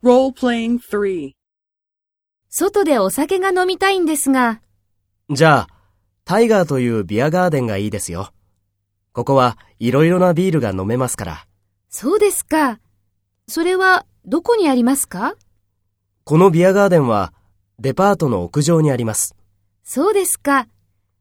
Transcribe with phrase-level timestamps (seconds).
[0.00, 1.32] Role-playing 3.
[2.48, 4.62] 外でお酒が飲みたいんですが、
[5.28, 5.68] じゃあ、
[6.24, 8.32] タイガーというビアガーデンがいいですよ。
[9.12, 11.46] ここはいろいろなビールが飲めますから。
[11.88, 12.78] そうですか。
[13.48, 15.34] それはどこにありますか？
[16.22, 17.32] このビアガーデンは
[17.80, 19.34] デパートの屋上にあります。
[19.82, 20.68] そうですか。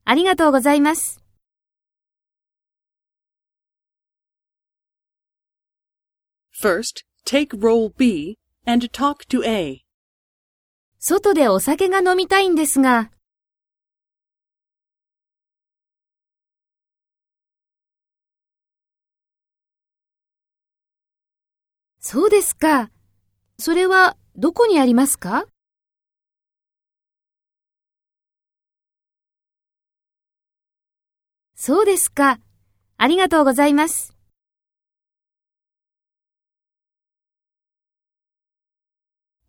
[0.05, 1.19] ありがとうございます。
[6.61, 8.37] First, take role B
[8.67, 9.85] and talk to A.
[10.99, 13.11] 外でお酒が飲みたいんですが、
[21.99, 22.89] そうですか。
[23.57, 25.45] それはどこにありますか？
[31.55, 32.39] そうですか。
[32.97, 34.16] ありがとうございます。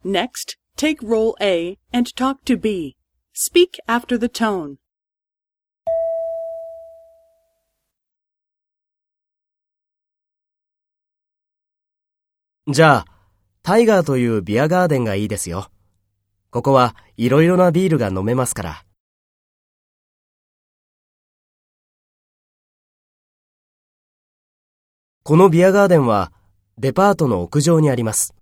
[0.04, 2.96] Next, take role A and talk to B.
[3.34, 4.76] Speak after the tone.
[12.70, 13.04] じゃあ、
[13.62, 15.68] タイガーというビアガーデンがいいですよ。
[16.50, 18.84] ここはいろいろなビールが飲めますから。
[25.24, 26.32] このビアガーデンは
[26.78, 28.37] デパートの屋上にあります。